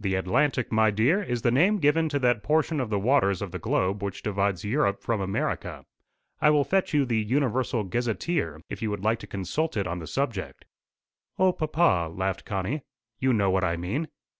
"The 0.00 0.16
Atlantic, 0.16 0.72
my 0.72 0.90
dear, 0.90 1.22
is 1.22 1.42
the 1.42 1.52
name 1.52 1.78
given 1.78 2.08
to 2.08 2.18
that 2.18 2.42
portion 2.42 2.80
of 2.80 2.90
the 2.90 2.98
waters 2.98 3.40
of 3.40 3.52
the 3.52 3.60
globe 3.60 4.02
which 4.02 4.20
divides 4.20 4.64
Europe 4.64 5.00
from 5.00 5.20
America. 5.20 5.84
I 6.40 6.50
will 6.50 6.64
fetch 6.64 6.92
you 6.92 7.04
the 7.04 7.20
Universal 7.22 7.84
Gazetteer, 7.84 8.60
if 8.68 8.82
you 8.82 8.90
would 8.90 9.04
like 9.04 9.20
to 9.20 9.28
consult 9.28 9.76
it 9.76 9.86
on 9.86 10.00
the 10.00 10.08
subject." 10.08 10.64
"O 11.38 11.52
papa!" 11.52 12.12
laughed 12.12 12.44
Connie; 12.44 12.82
"you 13.20 13.32
know 13.32 13.48
what 13.48 13.62
I 13.62 13.76
mean." 13.76 14.08